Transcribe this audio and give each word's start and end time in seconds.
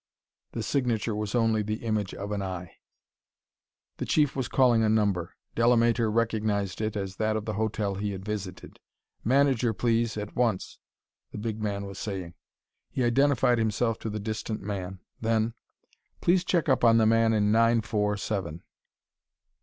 The 0.53 0.63
signature 0.63 1.13
was 1.15 1.35
only 1.35 1.61
the 1.61 1.85
image 1.85 2.15
of 2.15 2.31
an 2.31 2.41
eye. 2.41 2.77
The 3.97 4.05
Chief 4.07 4.35
was 4.35 4.47
calling 4.47 4.81
a 4.83 4.89
number; 4.89 5.35
Delamater 5.55 6.09
recognized 6.11 6.81
it 6.81 6.97
as 6.97 7.17
that 7.17 7.35
of 7.37 7.45
the 7.45 7.53
hotel 7.53 7.93
he 7.93 8.11
had 8.11 8.25
visited. 8.25 8.79
"Manager, 9.23 9.73
please, 9.75 10.17
at 10.17 10.35
once," 10.35 10.79
the 11.31 11.37
big 11.37 11.61
man 11.61 11.85
was 11.85 11.99
saying. 11.99 12.33
He 12.89 13.03
identified 13.03 13.59
himself 13.59 13.99
to 13.99 14.09
the 14.09 14.19
distant 14.19 14.61
man. 14.61 15.01
Then: 15.19 15.53
"Please 16.19 16.43
check 16.43 16.67
up 16.67 16.83
on 16.83 16.97
the 16.97 17.05
man 17.05 17.31
in 17.31 17.51
nine 17.51 17.81
four 17.81 18.17
seven. 18.17 18.63